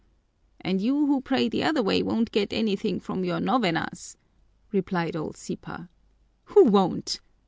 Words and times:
"And 0.59 0.81
you 0.81 1.05
who 1.05 1.21
pray 1.21 1.47
the 1.47 1.63
other 1.63 1.83
way 1.83 2.01
won't 2.01 2.31
get 2.31 2.51
anything 2.51 2.99
from 2.99 3.23
your 3.23 3.39
novenas," 3.39 4.17
replied 4.71 5.15
old 5.15 5.35
Sipa. 5.37 5.89
"Who 6.45 6.63
won't?" 6.63 7.19